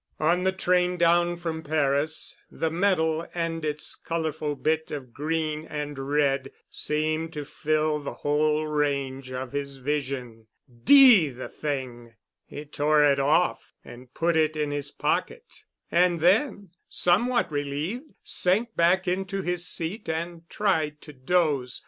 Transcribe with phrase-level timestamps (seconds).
[0.19, 5.95] On the train down from Paris, the medal and its colorful bit of green and
[6.09, 10.47] red seemed to fill the whole range of his vision.
[10.85, 12.15] D—— the thing!
[12.47, 15.45] He tore it off and put it in his pocket,
[15.91, 21.79] and then, somewhat relieved, sank back into his seat and tried to doze.